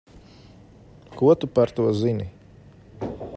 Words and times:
Ko 1.19 1.29
tu 1.43 1.47
par 1.59 1.75
to 1.81 1.85
zini? 2.01 2.27